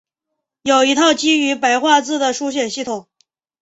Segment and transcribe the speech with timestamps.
[0.63, 3.07] 有一套基于白话字的书写系统。